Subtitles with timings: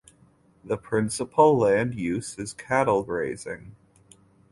[0.63, 3.75] The principal land use is cattle grazing.